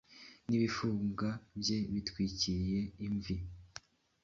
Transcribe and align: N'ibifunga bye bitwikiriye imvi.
N'ibifunga 0.47 1.29
bye 1.59 1.77
bitwikiriye 1.93 2.81
imvi. 3.05 3.35